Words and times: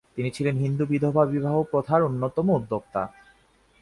তিনি 0.15 0.29
ছিলেন 0.31 0.55
'হিন্দু 0.57 0.83
বিধবা 0.85 1.23
বিবাহ' 1.25 1.67
প্রথার 1.71 2.01
অন্যতম 2.03 2.47
উদ্যোক্তা। 2.49 3.01